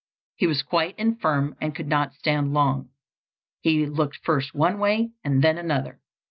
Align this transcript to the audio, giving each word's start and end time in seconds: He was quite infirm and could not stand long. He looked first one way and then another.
He 0.35 0.47
was 0.47 0.63
quite 0.63 0.97
infirm 0.97 1.55
and 1.61 1.75
could 1.75 1.87
not 1.87 2.15
stand 2.15 2.55
long. 2.55 2.89
He 3.59 3.85
looked 3.85 4.17
first 4.23 4.55
one 4.55 4.79
way 4.79 5.11
and 5.23 5.43
then 5.43 5.59
another. 5.59 5.99